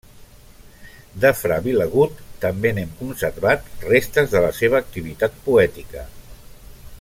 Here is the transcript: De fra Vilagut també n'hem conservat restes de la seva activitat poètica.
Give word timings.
De 1.25 1.29
fra 1.41 1.59
Vilagut 1.67 2.23
també 2.45 2.71
n'hem 2.77 2.95
conservat 3.03 3.69
restes 3.91 4.33
de 4.33 4.43
la 4.47 4.51
seva 4.61 4.81
activitat 4.85 5.37
poètica. 5.51 6.09